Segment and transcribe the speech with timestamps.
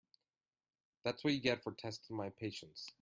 [1.03, 2.87] That’s what you get for testing my patience.